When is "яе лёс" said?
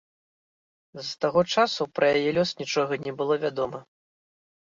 2.19-2.51